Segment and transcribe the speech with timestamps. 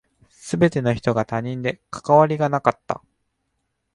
[0.31, 3.03] 全ての人が他人で関わりがなかった。